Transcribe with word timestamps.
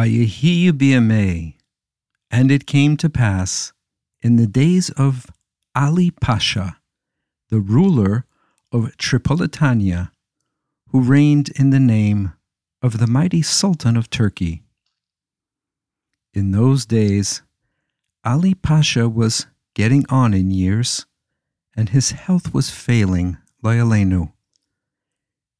Vayehi 0.00 0.72
biyameh, 0.72 1.52
and 2.30 2.50
it 2.50 2.66
came 2.66 2.96
to 2.96 3.10
pass 3.10 3.74
in 4.22 4.36
the 4.36 4.46
days 4.46 4.88
of 4.96 5.26
Ali 5.74 6.10
Pasha, 6.10 6.78
the 7.50 7.60
ruler 7.60 8.24
of 8.72 8.96
Tripolitania, 8.96 10.10
who 10.88 11.02
reigned 11.02 11.50
in 11.50 11.68
the 11.68 11.78
name 11.78 12.32
of 12.80 12.96
the 12.96 13.06
mighty 13.06 13.42
Sultan 13.42 13.94
of 13.94 14.08
Turkey. 14.08 14.62
In 16.32 16.52
those 16.52 16.86
days, 16.86 17.42
Ali 18.24 18.54
Pasha 18.54 19.06
was 19.06 19.48
getting 19.74 20.06
on 20.08 20.32
in 20.32 20.50
years, 20.50 21.04
and 21.76 21.90
his 21.90 22.12
health 22.12 22.54
was 22.54 22.70
failing, 22.70 23.36
Loyalenu. 23.62 24.32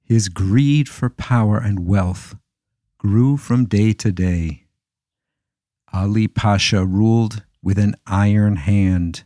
His 0.03 0.31
greed 0.31 0.89
for 0.89 1.11
power 1.11 1.59
and 1.59 1.87
wealth 1.87 2.37
grew 3.01 3.39
from 3.39 3.65
day 3.65 3.95
to 3.95 4.13
day. 4.13 4.67
Ali 5.91 6.29
Pasha 6.29 6.85
ruled 6.85 7.43
with 7.63 7.79
an 7.79 7.97
iron 8.07 8.57
hand. 8.57 9.25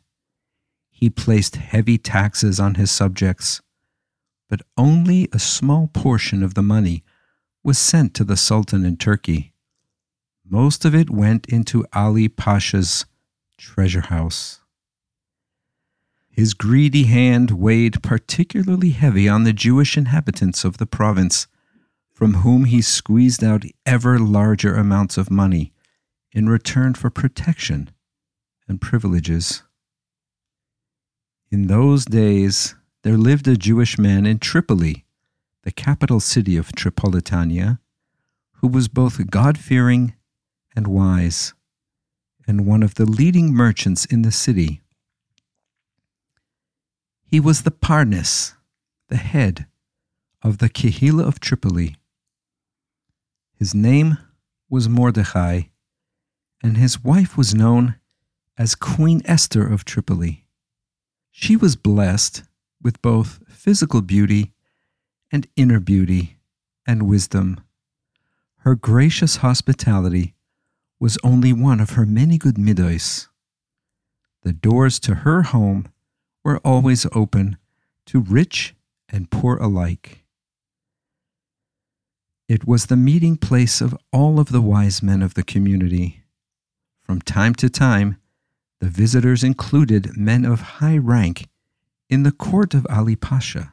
He 0.92 1.10
placed 1.10 1.56
heavy 1.56 1.98
taxes 1.98 2.60
on 2.60 2.76
his 2.76 2.92
subjects, 2.92 3.60
but 4.48 4.62
only 4.78 5.28
a 5.32 5.40
small 5.40 5.88
portion 5.88 6.44
of 6.44 6.54
the 6.54 6.62
money 6.62 7.02
was 7.64 7.76
sent 7.76 8.14
to 8.14 8.22
the 8.22 8.36
Sultan 8.36 8.86
in 8.86 8.96
Turkey. 8.96 9.52
Most 10.48 10.84
of 10.84 10.94
it 10.94 11.10
went 11.10 11.44
into 11.46 11.84
Ali 11.92 12.28
Pasha's 12.28 13.06
treasure 13.58 14.02
house. 14.02 14.60
His 16.30 16.54
greedy 16.54 17.04
hand 17.04 17.50
weighed 17.50 18.04
particularly 18.04 18.90
heavy 18.90 19.28
on 19.28 19.42
the 19.42 19.52
Jewish 19.52 19.96
inhabitants 19.96 20.64
of 20.64 20.76
the 20.76 20.86
province, 20.86 21.48
from 22.14 22.34
whom 22.34 22.64
he 22.64 22.80
squeezed 22.80 23.42
out 23.42 23.64
ever 23.84 24.18
larger 24.18 24.74
amounts 24.76 25.18
of 25.18 25.30
money 25.30 25.72
in 26.32 26.48
return 26.48 26.94
for 26.94 27.10
protection 27.10 27.90
and 28.68 28.80
privileges. 28.80 29.64
In 31.50 31.66
those 31.66 32.04
days, 32.04 32.76
there 33.02 33.18
lived 33.18 33.46
a 33.48 33.56
Jewish 33.56 33.98
man 33.98 34.26
in 34.26 34.38
Tripoli, 34.38 35.04
the 35.64 35.72
capital 35.72 36.20
city 36.20 36.56
of 36.56 36.72
Tripolitania, 36.72 37.78
who 38.54 38.68
was 38.68 38.88
both 38.88 39.30
God 39.30 39.58
fearing 39.58 40.14
and 40.76 40.86
wise, 40.86 41.52
and 42.46 42.66
one 42.66 42.82
of 42.82 42.94
the 42.94 43.06
leading 43.06 43.52
merchants 43.52 44.04
in 44.04 44.22
the 44.22 44.32
city. 44.32 44.80
He 47.24 47.40
was 47.40 47.62
the 47.62 47.70
Parnes, 47.70 48.54
the 49.08 49.16
head 49.16 49.66
of 50.42 50.58
the 50.58 50.68
Kehila 50.68 51.26
of 51.26 51.40
Tripoli. 51.40 51.96
His 53.64 53.74
name 53.74 54.18
was 54.68 54.90
Mordechai, 54.90 55.62
and 56.62 56.76
his 56.76 57.02
wife 57.02 57.38
was 57.38 57.54
known 57.54 57.94
as 58.58 58.74
Queen 58.74 59.22
Esther 59.24 59.66
of 59.66 59.86
Tripoli. 59.86 60.44
She 61.30 61.56
was 61.56 61.74
blessed 61.74 62.42
with 62.82 63.00
both 63.00 63.40
physical 63.48 64.02
beauty 64.02 64.52
and 65.32 65.46
inner 65.56 65.80
beauty 65.80 66.36
and 66.86 67.08
wisdom. 67.08 67.58
Her 68.58 68.74
gracious 68.74 69.36
hospitality 69.36 70.34
was 71.00 71.16
only 71.24 71.54
one 71.54 71.80
of 71.80 71.92
her 71.92 72.04
many 72.04 72.36
good 72.36 72.56
middos. 72.56 73.28
The 74.42 74.52
doors 74.52 75.00
to 75.00 75.14
her 75.14 75.40
home 75.40 75.86
were 76.44 76.58
always 76.58 77.06
open 77.12 77.56
to 78.04 78.20
rich 78.20 78.74
and 79.08 79.30
poor 79.30 79.56
alike. 79.56 80.23
It 82.46 82.66
was 82.66 82.86
the 82.86 82.96
meeting 82.96 83.36
place 83.38 83.80
of 83.80 83.96
all 84.12 84.38
of 84.38 84.50
the 84.50 84.60
wise 84.60 85.02
men 85.02 85.22
of 85.22 85.32
the 85.32 85.42
community. 85.42 86.22
From 87.02 87.22
time 87.22 87.54
to 87.54 87.70
time, 87.70 88.18
the 88.80 88.90
visitors 88.90 89.42
included 89.42 90.16
men 90.16 90.44
of 90.44 90.60
high 90.78 90.98
rank 90.98 91.48
in 92.10 92.22
the 92.22 92.32
court 92.32 92.74
of 92.74 92.86
Ali 92.90 93.16
Pasha, 93.16 93.72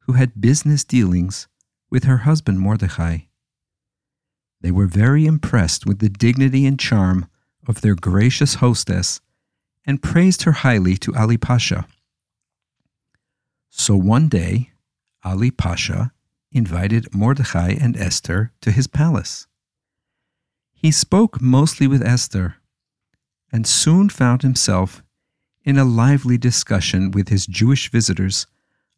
who 0.00 0.14
had 0.14 0.40
business 0.40 0.84
dealings 0.84 1.48
with 1.90 2.04
her 2.04 2.18
husband 2.18 2.60
Mordechai. 2.60 3.18
They 4.62 4.70
were 4.70 4.86
very 4.86 5.26
impressed 5.26 5.84
with 5.84 5.98
the 5.98 6.08
dignity 6.08 6.64
and 6.64 6.80
charm 6.80 7.26
of 7.66 7.82
their 7.82 7.94
gracious 7.94 8.54
hostess 8.54 9.20
and 9.84 10.02
praised 10.02 10.42
her 10.44 10.52
highly 10.52 10.96
to 10.96 11.14
Ali 11.14 11.36
Pasha. 11.36 11.86
So 13.68 13.96
one 13.96 14.28
day, 14.28 14.70
Ali 15.22 15.50
Pasha 15.50 16.12
invited 16.52 17.14
Mordechai 17.14 17.76
and 17.80 17.96
Esther 17.96 18.52
to 18.60 18.70
his 18.70 18.86
palace. 18.86 19.46
He 20.72 20.90
spoke 20.90 21.40
mostly 21.40 21.86
with 21.86 22.02
Esther 22.02 22.56
and 23.52 23.66
soon 23.66 24.08
found 24.08 24.42
himself 24.42 25.02
in 25.64 25.76
a 25.76 25.84
lively 25.84 26.38
discussion 26.38 27.10
with 27.10 27.28
his 27.28 27.46
Jewish 27.46 27.90
visitors 27.90 28.46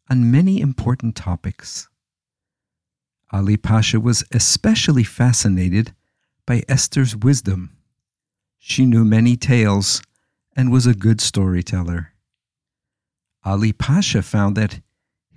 on 0.09 0.31
many 0.31 0.61
important 0.61 1.15
topics. 1.15 1.89
Ali 3.31 3.57
Pasha 3.57 3.99
was 3.99 4.23
especially 4.31 5.03
fascinated 5.03 5.93
by 6.45 6.63
Esther's 6.67 7.15
wisdom. 7.15 7.77
She 8.57 8.85
knew 8.85 9.05
many 9.05 9.35
tales 9.37 10.01
and 10.55 10.71
was 10.71 10.85
a 10.85 10.93
good 10.93 11.21
storyteller. 11.21 12.13
Ali 13.43 13.73
Pasha 13.73 14.21
found 14.21 14.55
that 14.57 14.81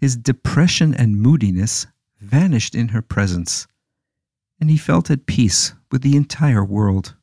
his 0.01 0.17
depression 0.17 0.93
and 0.93 1.23
moodiness 1.23 1.87
vanished 2.21 2.75
in 2.75 2.89
her 2.89 3.03
presence, 3.03 3.67
and 4.61 4.71
he 4.71 4.77
felt 4.77 5.11
at 5.11 5.27
peace 5.27 5.75
with 5.91 6.03
the 6.03 6.17
entire 6.17 6.65
world. 6.65 7.15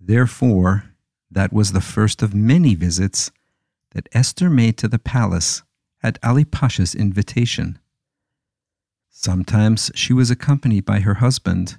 Therefore, 0.00 0.84
that 1.30 1.52
was 1.52 1.72
the 1.72 1.80
first 1.80 2.22
of 2.22 2.34
many 2.34 2.74
visits 2.74 3.30
that 3.90 4.08
Esther 4.12 4.48
made 4.48 4.76
to 4.78 4.88
the 4.88 4.98
palace 4.98 5.62
at 6.02 6.18
Ali 6.22 6.44
Pasha's 6.44 6.94
invitation. 6.94 7.78
Sometimes 9.10 9.90
she 9.94 10.12
was 10.12 10.30
accompanied 10.30 10.84
by 10.84 11.00
her 11.00 11.14
husband, 11.14 11.78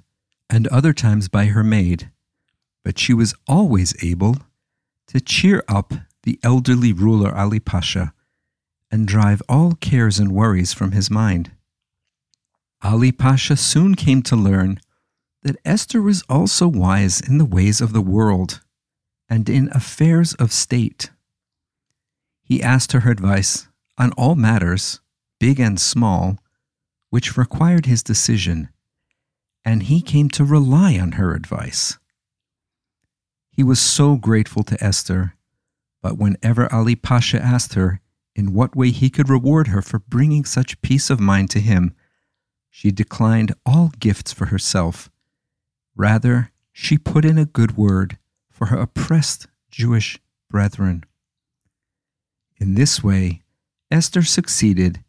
and 0.50 0.66
other 0.68 0.92
times 0.92 1.28
by 1.28 1.46
her 1.46 1.64
maid, 1.64 2.10
but 2.84 2.98
she 2.98 3.14
was 3.14 3.34
always 3.48 3.94
able 4.04 4.36
to 5.06 5.20
cheer 5.20 5.62
up 5.68 5.94
the 6.22 6.38
elderly 6.42 6.92
ruler 6.92 7.34
Ali 7.34 7.60
Pasha 7.60 8.12
and 8.90 9.06
drive 9.06 9.42
all 9.48 9.74
cares 9.74 10.18
and 10.18 10.32
worries 10.32 10.72
from 10.72 10.92
his 10.92 11.10
mind. 11.10 11.52
Ali 12.82 13.12
Pasha 13.12 13.56
soon 13.56 13.94
came 13.94 14.22
to 14.22 14.36
learn 14.36 14.80
that 15.42 15.60
Esther 15.64 16.02
was 16.02 16.22
also 16.28 16.66
wise 16.66 17.20
in 17.20 17.38
the 17.38 17.44
ways 17.44 17.80
of 17.80 17.92
the 17.92 18.00
world 18.00 18.60
and 19.28 19.48
in 19.48 19.70
affairs 19.72 20.34
of 20.34 20.52
state. 20.52 21.10
He 22.42 22.62
asked 22.62 22.92
her 22.92 23.10
advice 23.10 23.68
on 23.96 24.12
all 24.12 24.34
matters, 24.34 25.00
big 25.38 25.60
and 25.60 25.80
small, 25.80 26.38
which 27.10 27.36
required 27.36 27.86
his 27.86 28.02
decision, 28.02 28.70
and 29.64 29.84
he 29.84 30.02
came 30.02 30.28
to 30.30 30.44
rely 30.44 30.98
on 30.98 31.12
her 31.12 31.34
advice. 31.34 31.98
He 33.50 33.62
was 33.62 33.78
so 33.78 34.16
grateful 34.16 34.62
to 34.64 34.82
Esther, 34.82 35.34
but 36.02 36.18
whenever 36.18 36.72
Ali 36.72 36.96
Pasha 36.96 37.40
asked 37.40 37.74
her 37.74 38.00
in 38.34 38.54
what 38.54 38.76
way 38.76 38.90
he 38.90 39.10
could 39.10 39.28
reward 39.28 39.68
her 39.68 39.82
for 39.82 39.98
bringing 39.98 40.44
such 40.44 40.80
peace 40.82 41.10
of 41.10 41.20
mind 41.20 41.50
to 41.50 41.60
him, 41.60 41.94
she 42.70 42.90
declined 42.90 43.54
all 43.66 43.92
gifts 43.98 44.32
for 44.32 44.46
herself. 44.46 45.10
Rather, 45.96 46.52
she 46.72 46.96
put 46.96 47.24
in 47.24 47.38
a 47.38 47.44
good 47.44 47.76
word 47.76 48.18
for 48.48 48.66
her 48.66 48.78
oppressed 48.78 49.48
Jewish 49.70 50.18
brethren. 50.48 51.04
In 52.58 52.74
this 52.74 53.02
way, 53.02 53.42
Esther 53.90 54.22
succeeded 54.22 55.02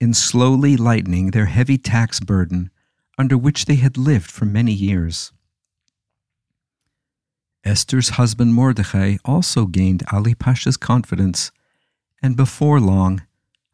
in 0.00 0.14
slowly 0.14 0.76
lightening 0.76 1.30
their 1.30 1.46
heavy 1.46 1.78
tax 1.78 2.20
burden 2.20 2.70
under 3.18 3.36
which 3.36 3.66
they 3.66 3.76
had 3.76 3.96
lived 3.96 4.30
for 4.30 4.44
many 4.44 4.72
years. 4.72 5.32
Esther's 7.64 8.10
husband 8.10 8.54
Mordechai 8.54 9.16
also 9.24 9.66
gained 9.66 10.02
Ali 10.12 10.34
Pasha's 10.34 10.76
confidence, 10.76 11.50
and 12.24 12.38
before 12.38 12.80
long, 12.80 13.22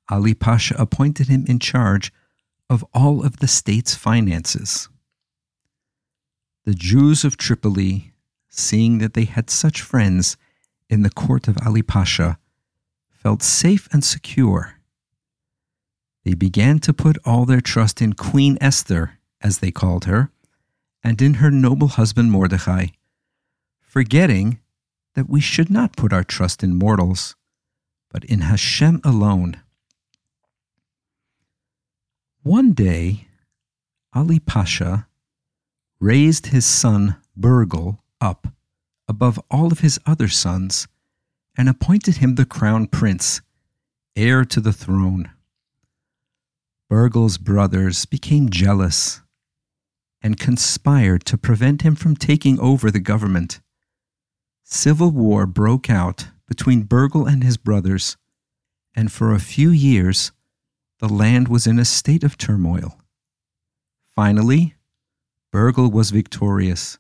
Ali 0.09 0.35
Pasha 0.35 0.75
appointed 0.77 1.29
him 1.29 1.45
in 1.47 1.61
charge 1.61 2.13
of 2.69 2.85
all 2.93 3.25
of 3.25 3.37
the 3.37 3.47
state's 3.47 3.95
finances. 3.95 4.89
The 6.65 6.75
Jews 6.75 7.25
of 7.25 7.37
Tripoli, 7.37 8.13
seeing 8.49 8.99
that 8.99 9.15
they 9.15 9.27
had 9.27 9.51
such 9.51 9.83
friends 9.83 10.37
in 10.89 11.03
the 11.03 11.11
court 11.11 11.47
of 11.47 11.59
Ali 11.65 11.83
Pasha, 11.83 12.39
felt 13.09 13.45
safe 13.45 13.89
and 13.93 14.05
secure 14.05 14.81
they 16.25 16.35
began 16.35 16.81
to 16.81 16.93
put 16.93 17.19
all 17.25 17.47
their 17.47 17.61
trust 17.61 18.03
in 18.03 18.15
Queen 18.15 18.59
Esther, 18.61 19.19
as 19.41 19.59
they 19.59 19.71
called 19.71 20.07
her, 20.07 20.31
and 21.05 21.23
in 21.23 21.35
her 21.35 21.53
noble 21.53 21.89
husband 21.89 22.33
Mordecai, 22.33 22.87
forgetting 23.81 24.59
that 25.15 25.31
we 25.31 25.41
should 25.41 25.71
not 25.71 25.97
put 25.97 26.13
our 26.13 26.25
trust 26.25 26.65
in 26.65 26.79
mortals, 26.79 27.37
but 28.11 28.25
in 28.25 28.43
Hashem 28.43 29.01
alone. 29.05 29.61
One 32.43 32.73
day, 32.73 33.29
Ali 34.13 34.41
Pasha 34.41 35.07
raised 36.01 36.47
his 36.47 36.67
son 36.67 37.17
Burgel 37.39 37.99
up 38.21 38.49
above 39.07 39.41
all 39.51 39.73
of 39.73 39.81
his 39.81 39.99
other 40.07 40.29
sons 40.29 40.89
and 41.57 41.69
appointed 41.69 42.17
him 42.17 42.35
the 42.35 42.45
crown 42.45 42.87
prince, 42.87 43.41
heir 44.17 44.45
to 44.45 44.61
the 44.61 44.73
throne. 44.73 45.31
Burgel's 46.91 47.39
brothers 47.39 48.05
became 48.05 48.51
jealous 48.51 49.21
and 50.23 50.39
conspired 50.39 51.25
to 51.25 51.39
prevent 51.39 51.83
him 51.83 51.95
from 51.95 52.17
taking 52.17 52.59
over 52.59 52.91
the 52.91 53.01
government. 53.01 53.61
Civil 54.65 55.11
war 55.11 55.47
broke 55.47 55.89
out 55.89 56.29
between 56.51 56.85
Burgel 56.85 57.31
and 57.33 57.45
his 57.45 57.57
brothers, 57.57 58.17
and 58.95 59.13
for 59.13 59.33
a 59.33 59.39
few 59.39 59.71
years 59.71 60.33
the 60.99 61.09
land 61.09 61.47
was 61.47 61.65
in 61.65 61.79
a 61.79 61.85
state 61.85 62.25
of 62.25 62.37
turmoil. 62.37 62.99
Finally, 64.15 64.75
Burgel 65.55 65.91
was 65.91 66.11
victorious, 66.11 66.99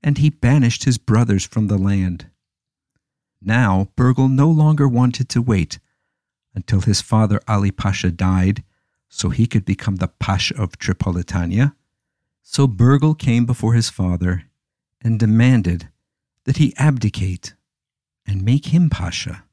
and 0.00 0.18
he 0.18 0.30
banished 0.30 0.84
his 0.84 0.96
brothers 0.96 1.44
from 1.44 1.66
the 1.66 1.76
land. 1.76 2.30
Now, 3.42 3.88
Burgel 3.96 4.30
no 4.30 4.48
longer 4.48 4.88
wanted 4.88 5.28
to 5.30 5.42
wait 5.42 5.80
until 6.54 6.80
his 6.80 7.00
father 7.02 7.40
Ali 7.48 7.72
Pasha 7.72 8.12
died 8.12 8.62
so 9.08 9.28
he 9.28 9.48
could 9.48 9.64
become 9.64 9.96
the 9.96 10.08
Pasha 10.08 10.56
of 10.56 10.78
Tripolitania. 10.78 11.74
So 12.42 12.68
Burgel 12.68 13.18
came 13.18 13.44
before 13.44 13.74
his 13.74 13.90
father 13.90 14.44
and 15.02 15.18
demanded 15.18 15.88
that 16.44 16.58
he 16.58 16.74
abdicate 16.78 17.54
and 18.26 18.42
make 18.42 18.66
him 18.66 18.90
Pasha. 18.90 19.44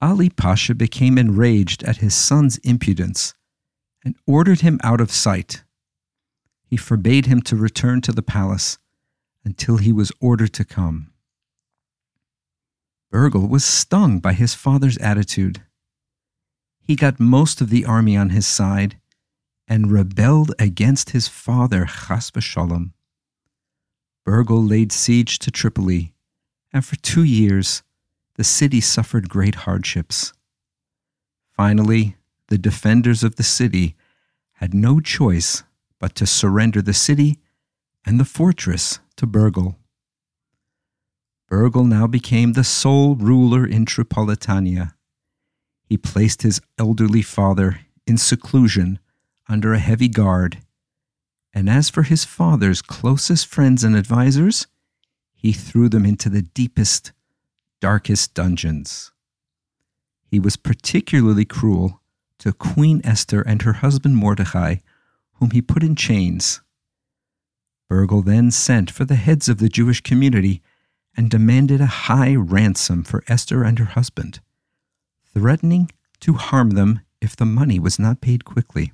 Ali 0.00 0.30
Pasha 0.30 0.74
became 0.74 1.18
enraged 1.18 1.82
at 1.82 1.96
his 1.96 2.14
son's 2.14 2.58
impudence 2.58 3.34
and 4.04 4.14
ordered 4.26 4.60
him 4.60 4.78
out 4.84 5.00
of 5.00 5.10
sight. 5.10 5.64
He 6.64 6.76
forbade 6.76 7.26
him 7.26 7.42
to 7.42 7.56
return 7.56 8.00
to 8.02 8.12
the 8.12 8.22
palace 8.22 8.78
until 9.44 9.78
he 9.78 9.92
was 9.92 10.12
ordered 10.20 10.52
to 10.54 10.64
come. 10.64 11.10
Burgel 13.12 13.48
was 13.48 13.64
stung 13.64 14.18
by 14.18 14.34
his 14.34 14.54
father's 14.54 14.98
attitude. 14.98 15.62
He 16.80 16.94
got 16.94 17.18
most 17.18 17.60
of 17.60 17.70
the 17.70 17.84
army 17.84 18.16
on 18.16 18.30
his 18.30 18.46
side 18.46 18.98
and 19.66 19.90
rebelled 19.90 20.54
against 20.58 21.10
his 21.10 21.28
father, 21.28 21.86
Chas 21.86 22.30
v'shalom. 22.30 22.92
Burgel 24.26 24.68
laid 24.68 24.92
siege 24.92 25.38
to 25.38 25.50
Tripoli, 25.50 26.14
and 26.72 26.84
for 26.84 26.96
two 26.96 27.24
years 27.24 27.82
the 28.34 28.44
city 28.44 28.80
suffered 28.80 29.28
great 29.28 29.56
hardships. 29.66 30.32
Finally, 31.50 32.16
the 32.48 32.58
defenders 32.58 33.24
of 33.24 33.36
the 33.36 33.42
city 33.42 33.96
had 34.52 34.72
no 34.72 35.00
choice 35.00 35.64
but 35.98 36.14
to 36.14 36.26
surrender 36.26 36.80
the 36.80 36.94
city 36.94 37.38
and 38.06 38.20
the 38.20 38.24
fortress 38.24 39.00
to 39.16 39.26
Burgel. 39.26 39.76
Burgel 41.50 41.86
now 41.86 42.06
became 42.06 42.52
the 42.52 42.64
sole 42.64 43.16
ruler 43.16 43.66
in 43.66 43.84
Tripolitania. 43.84 44.94
He 45.84 45.96
placed 45.96 46.42
his 46.42 46.60
elderly 46.78 47.22
father 47.22 47.80
in 48.06 48.18
seclusion 48.18 48.98
under 49.48 49.72
a 49.72 49.78
heavy 49.78 50.08
guard, 50.08 50.58
and 51.54 51.68
as 51.68 51.88
for 51.88 52.02
his 52.02 52.24
father's 52.24 52.82
closest 52.82 53.46
friends 53.46 53.82
and 53.82 53.96
advisers, 53.96 54.66
he 55.38 55.52
threw 55.52 55.88
them 55.88 56.04
into 56.04 56.28
the 56.28 56.42
deepest 56.42 57.12
darkest 57.80 58.34
dungeons. 58.34 59.12
He 60.26 60.40
was 60.40 60.56
particularly 60.56 61.44
cruel 61.44 62.00
to 62.40 62.52
Queen 62.52 63.00
Esther 63.04 63.40
and 63.42 63.62
her 63.62 63.74
husband 63.74 64.16
Mordecai, 64.16 64.76
whom 65.34 65.52
he 65.52 65.62
put 65.62 65.84
in 65.84 65.94
chains. 65.94 66.60
Burgel 67.88 68.24
then 68.24 68.50
sent 68.50 68.90
for 68.90 69.04
the 69.04 69.14
heads 69.14 69.48
of 69.48 69.58
the 69.58 69.68
Jewish 69.68 70.00
community 70.00 70.60
and 71.16 71.30
demanded 71.30 71.80
a 71.80 71.86
high 71.86 72.34
ransom 72.34 73.04
for 73.04 73.22
Esther 73.28 73.62
and 73.62 73.78
her 73.78 73.84
husband, 73.86 74.40
threatening 75.32 75.90
to 76.20 76.34
harm 76.34 76.70
them 76.70 77.00
if 77.20 77.36
the 77.36 77.46
money 77.46 77.78
was 77.78 77.98
not 77.98 78.20
paid 78.20 78.44
quickly. 78.44 78.92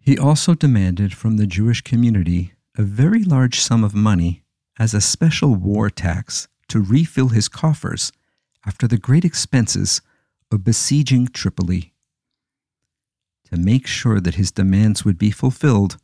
He 0.00 0.16
also 0.16 0.54
demanded 0.54 1.12
from 1.12 1.36
the 1.36 1.46
Jewish 1.46 1.82
community 1.82 2.54
a 2.78 2.82
very 2.82 3.24
large 3.24 3.58
sum 3.58 3.82
of 3.82 3.92
money 3.92 4.44
as 4.78 4.94
a 4.94 5.00
special 5.00 5.56
war 5.56 5.90
tax 5.90 6.46
to 6.68 6.80
refill 6.80 7.30
his 7.30 7.48
coffers 7.48 8.12
after 8.64 8.86
the 8.86 8.96
great 8.96 9.24
expenses 9.24 10.00
of 10.52 10.62
besieging 10.62 11.26
Tripoli. 11.26 11.92
To 13.50 13.56
make 13.56 13.88
sure 13.88 14.20
that 14.20 14.36
his 14.36 14.52
demands 14.52 15.04
would 15.04 15.18
be 15.18 15.32
fulfilled, 15.32 15.96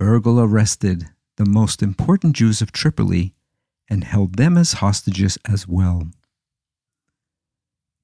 Burgel 0.00 0.42
arrested 0.42 1.10
the 1.36 1.44
most 1.44 1.82
important 1.82 2.34
Jews 2.34 2.62
of 2.62 2.72
Tripoli 2.72 3.34
and 3.86 4.02
held 4.02 4.36
them 4.36 4.56
as 4.56 4.74
hostages 4.74 5.36
as 5.44 5.68
well. 5.68 6.08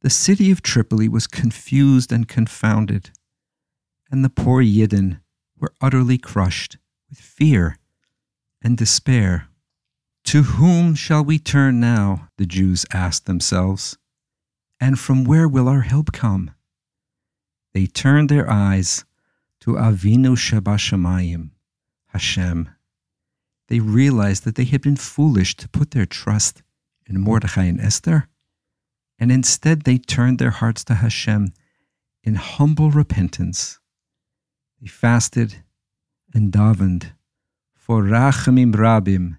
The 0.02 0.10
city 0.10 0.50
of 0.50 0.60
Tripoli 0.60 1.08
was 1.08 1.26
confused 1.26 2.12
and 2.12 2.28
confounded, 2.28 3.10
and 4.10 4.22
the 4.22 4.28
poor 4.28 4.62
Yidden 4.62 5.20
were 5.58 5.72
utterly 5.81 6.19
crushed 6.19 6.76
with 7.08 7.19
fear 7.19 7.78
and 8.66 8.76
despair. 8.76 9.46
To 10.24 10.42
whom 10.42 10.96
shall 10.96 11.24
we 11.24 11.38
turn 11.38 11.78
now? 11.78 12.30
the 12.36 12.46
Jews 12.46 12.84
asked 12.92 13.24
themselves. 13.26 13.96
And 14.80 14.98
from 14.98 15.22
where 15.22 15.46
will 15.46 15.68
our 15.68 15.82
help 15.82 16.10
come? 16.10 16.50
They 17.74 17.86
turned 17.86 18.28
their 18.28 18.50
eyes 18.50 19.04
to 19.60 19.74
Avinu 19.74 20.34
Shabashamayim, 20.34 21.50
Hashem. 22.08 22.68
They 23.68 23.78
realized 23.78 24.42
that 24.42 24.56
they 24.56 24.64
had 24.64 24.82
been 24.82 24.96
foolish 24.96 25.54
to 25.58 25.69
put 25.69 25.92
their 25.92 26.04
trust 26.04 26.64
in 27.06 27.20
Mordechai 27.20 27.66
and 27.66 27.80
Esther, 27.80 28.26
and 29.16 29.30
instead 29.30 29.82
they 29.82 29.96
turned 29.98 30.40
their 30.40 30.50
hearts 30.50 30.82
to 30.86 30.94
Hashem 30.94 31.52
in 32.24 32.34
humble 32.34 32.90
repentance. 32.90 33.78
They 34.80 34.88
fasted 34.88 35.62
and 36.34 36.50
davened 36.50 37.12
for 37.86 38.02
Rachamim 38.02 38.74
Rabim 38.74 39.38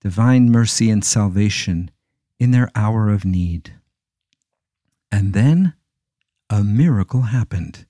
divine 0.00 0.50
mercy 0.50 0.88
and 0.88 1.04
salvation 1.04 1.90
in 2.38 2.50
their 2.50 2.70
hour 2.74 3.10
of 3.10 3.26
need. 3.26 3.74
And 5.12 5.34
then 5.34 5.74
a 6.48 6.64
miracle 6.64 7.22
happened. 7.22 7.84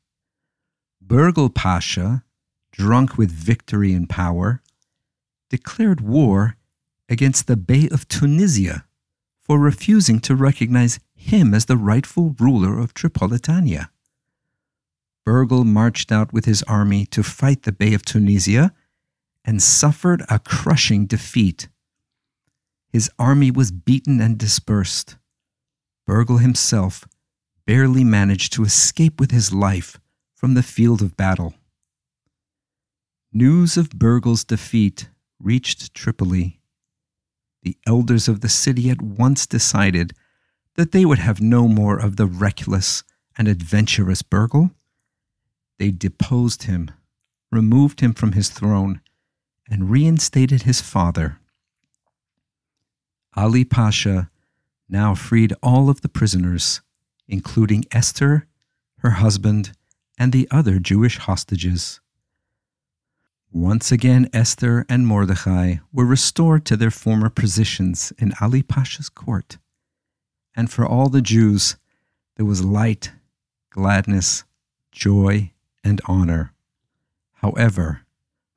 Burgel 1.04 1.54
Pasha, 1.54 2.24
drunk 2.72 3.16
with 3.16 3.30
victory 3.30 3.92
and 3.92 4.08
power, 4.08 4.62
declared 5.48 6.00
war 6.00 6.56
against 7.08 7.46
the 7.46 7.56
Bey 7.56 7.88
of 7.92 8.08
Tunisia 8.08 8.86
for 9.40 9.60
refusing 9.60 10.18
to 10.20 10.34
recognize 10.34 10.98
him 11.14 11.54
as 11.54 11.66
the 11.66 11.76
rightful 11.76 12.34
ruler 12.40 12.80
of 12.80 12.94
Tripolitania. 12.94 13.90
Burgel 15.24 15.64
marched 15.64 16.10
out 16.10 16.32
with 16.32 16.46
his 16.46 16.64
army 16.64 17.06
to 17.06 17.22
fight 17.22 17.62
the 17.62 17.70
Bey 17.70 17.94
of 17.94 18.04
Tunisia 18.04 18.72
and 19.44 19.62
suffered 19.62 20.22
a 20.28 20.38
crushing 20.38 21.06
defeat 21.06 21.68
his 22.94 23.10
army 23.18 23.50
was 23.50 23.72
beaten 23.72 24.20
and 24.20 24.38
dispersed. 24.38 25.16
Burgel 26.08 26.40
himself 26.40 27.08
barely 27.66 28.04
managed 28.04 28.52
to 28.52 28.62
escape 28.62 29.18
with 29.18 29.32
his 29.32 29.52
life 29.52 29.98
from 30.32 30.54
the 30.54 30.62
field 30.62 31.02
of 31.02 31.16
battle. 31.16 31.54
News 33.32 33.76
of 33.76 33.88
Burgel's 33.88 34.44
defeat 34.44 35.08
reached 35.40 35.92
Tripoli. 35.92 36.60
The 37.64 37.76
elders 37.84 38.28
of 38.28 38.42
the 38.42 38.48
city 38.48 38.90
at 38.90 39.02
once 39.02 39.44
decided 39.44 40.12
that 40.76 40.92
they 40.92 41.04
would 41.04 41.18
have 41.18 41.40
no 41.40 41.66
more 41.66 41.98
of 41.98 42.14
the 42.14 42.26
reckless 42.26 43.02
and 43.36 43.48
adventurous 43.48 44.22
Burgel. 44.22 44.72
They 45.80 45.90
deposed 45.90 46.62
him, 46.62 46.92
removed 47.50 48.02
him 48.02 48.14
from 48.14 48.32
his 48.32 48.50
throne, 48.50 49.00
and 49.70 49.90
reinstated 49.90 50.62
his 50.62 50.80
father, 50.80 51.38
Ali 53.36 53.64
Pasha 53.64 54.30
now 54.88 55.14
freed 55.14 55.52
all 55.62 55.90
of 55.90 56.02
the 56.02 56.08
prisoners, 56.08 56.82
including 57.26 57.84
Esther, 57.90 58.46
her 58.98 59.10
husband, 59.10 59.72
and 60.16 60.32
the 60.32 60.46
other 60.50 60.78
Jewish 60.78 61.18
hostages. 61.18 62.00
Once 63.52 63.90
again, 63.90 64.28
Esther 64.32 64.84
and 64.88 65.06
Mordecai 65.06 65.76
were 65.92 66.04
restored 66.04 66.64
to 66.66 66.76
their 66.76 66.90
former 66.90 67.28
positions 67.28 68.12
in 68.18 68.32
Ali 68.40 68.62
Pasha's 68.62 69.08
court. 69.08 69.58
And 70.56 70.70
for 70.70 70.86
all 70.86 71.08
the 71.08 71.22
Jews, 71.22 71.76
there 72.36 72.46
was 72.46 72.64
light, 72.64 73.12
gladness, 73.70 74.44
joy, 74.92 75.52
and 75.82 76.00
honor. 76.06 76.52
However, 77.34 78.03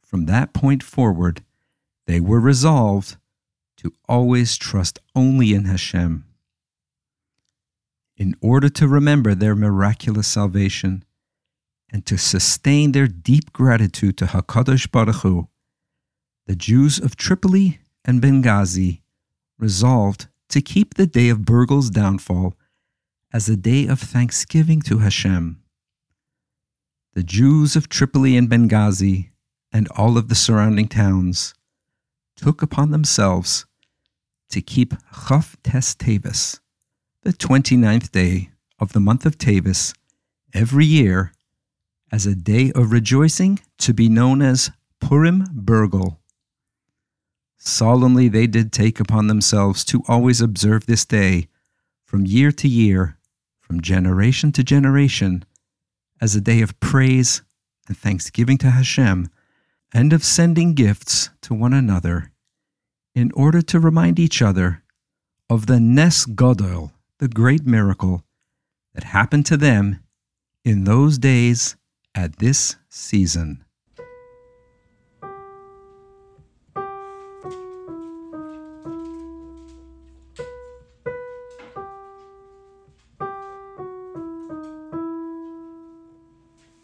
from 0.07 0.25
that 0.25 0.53
point 0.53 0.81
forward, 0.81 1.43
they 2.05 2.21
were 2.21 2.39
resolved 2.39 3.17
to 3.75 3.93
always 4.07 4.55
trust 4.55 4.99
only 5.13 5.53
in 5.53 5.65
Hashem. 5.65 6.23
In 8.15 8.33
order 8.41 8.69
to 8.69 8.87
remember 8.87 9.35
their 9.35 9.53
miraculous 9.53 10.27
salvation, 10.27 11.03
and 11.91 12.05
to 12.05 12.17
sustain 12.17 12.91
their 12.91 13.07
deep 13.07 13.53
gratitude 13.53 14.17
to 14.17 14.25
Hakadosh 14.25 14.89
Baruch 14.89 15.17
Hu, 15.17 15.47
the 16.45 16.55
Jews 16.55 16.99
of 16.99 17.15
Tripoli 17.15 17.79
and 18.05 18.21
Benghazi 18.21 19.01
resolved 19.59 20.27
to 20.49 20.61
keep 20.61 20.93
the 20.93 21.07
day 21.07 21.29
of 21.29 21.45
Burgel's 21.45 21.89
downfall 21.89 22.55
as 23.33 23.49
a 23.49 23.57
day 23.57 23.87
of 23.87 23.99
thanksgiving 23.99 24.81
to 24.81 24.99
Hashem. 24.99 25.61
The 27.13 27.23
Jews 27.23 27.75
of 27.75 27.89
Tripoli 27.89 28.37
and 28.37 28.49
Benghazi 28.49 29.31
and 29.71 29.87
all 29.89 30.17
of 30.17 30.29
the 30.29 30.35
surrounding 30.35 30.87
towns 30.87 31.53
took 32.35 32.61
upon 32.61 32.91
themselves 32.91 33.65
to 34.49 34.61
keep 34.61 34.93
Chaf 35.27 35.57
Tes 35.63 35.95
Tevis, 35.95 36.59
the 37.23 37.33
29th 37.33 38.11
day 38.11 38.51
of 38.79 38.93
the 38.93 38.99
month 38.99 39.25
of 39.25 39.37
Tevis, 39.37 39.93
every 40.53 40.85
year 40.85 41.33
as 42.11 42.25
a 42.25 42.35
day 42.35 42.71
of 42.73 42.91
rejoicing 42.91 43.59
to 43.79 43.93
be 43.93 44.07
known 44.07 44.41
as 44.41 44.71
Purim 45.01 45.43
Burgel. 45.47 46.17
Solemnly 47.57 48.29
they 48.29 48.47
did 48.47 48.71
take 48.71 48.99
upon 48.99 49.27
themselves 49.27 49.83
to 49.85 50.03
always 50.07 50.39
observe 50.39 50.85
this 50.85 51.03
day 51.05 51.47
from 52.05 52.25
year 52.25 52.51
to 52.53 52.67
year, 52.67 53.17
from 53.59 53.81
generation 53.81 54.51
to 54.53 54.63
generation, 54.63 55.43
as 56.21 56.35
a 56.35 56.41
day 56.41 56.61
of 56.61 56.79
praise 56.79 57.41
and 57.87 57.97
thanksgiving 57.97 58.57
to 58.59 58.71
Hashem, 58.71 59.29
and 59.97 60.13
of 60.13 60.23
sending 60.23 60.75
gifts 60.75 61.31
to 61.41 61.55
one 61.55 61.73
another, 61.73 62.31
in 63.15 63.31
order 63.31 63.63
to 63.63 63.79
remind 63.79 64.19
each 64.19 64.43
other 64.43 64.83
of 65.49 65.65
the 65.65 65.79
Nes 65.79 66.27
Godel, 66.27 66.91
the 67.17 67.27
great 67.27 67.65
miracle 67.65 68.23
that 68.93 69.05
happened 69.05 69.47
to 69.47 69.57
them 69.57 69.99
in 70.63 70.83
those 70.83 71.17
days 71.17 71.77
at 72.13 72.37
this 72.37 72.75
season. 72.87 73.65